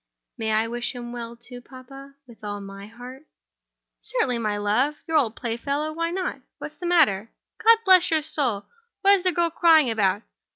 [0.35, 3.27] "May I wish him well too, papa—with all my heart?"
[3.99, 6.41] "Certainly, my love—your old playfellow—why not?
[6.57, 7.29] What's the matter?
[7.63, 8.65] God bless my soul,
[9.01, 10.23] what is the girl crying about?